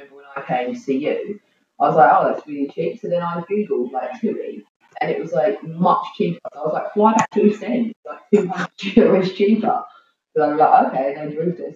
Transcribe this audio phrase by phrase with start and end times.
[0.00, 1.40] remember when I came to see you,
[1.78, 3.00] I was like, oh, that's really cheap.
[3.00, 4.64] So then I googled like TUI,
[5.00, 6.40] and it was like much cheaper.
[6.52, 9.84] So I was like, fly back to East End, like two hundred euros cheaper.
[10.36, 11.74] So I was like, okay, then this